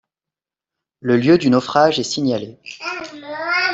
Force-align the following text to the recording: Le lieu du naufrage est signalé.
Le 1.01 1.15
lieu 1.15 1.37
du 1.37 1.51
naufrage 1.51 1.99
est 1.99 2.03
signalé. 2.03 2.57